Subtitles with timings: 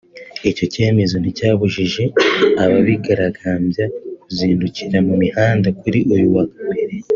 [0.49, 2.03] Icyo cyemezo nticyabujije
[2.63, 3.85] abigaragambya
[4.21, 6.95] kuzindukira mu muhanda kuri uyu wa Mbere